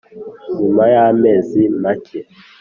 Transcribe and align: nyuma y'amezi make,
nyuma 0.59 0.83
y'amezi 0.93 1.61
make, 1.81 2.19